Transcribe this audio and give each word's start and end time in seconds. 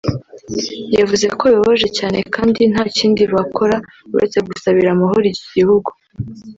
yavuze 0.99 1.25
ko 1.37 1.43
bibabaje 1.51 1.87
cyane 1.97 2.17
kandi 2.35 2.61
nta 2.71 2.83
kindi 2.97 3.21
bakora 3.33 3.75
uretse 4.15 4.39
gusabira 4.47 4.89
amahoro 4.91 5.25
iki 5.33 5.45
gihugu 5.55 5.89